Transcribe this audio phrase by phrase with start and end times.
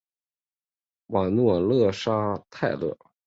[1.09, 2.97] 瓦诺勒沙泰勒。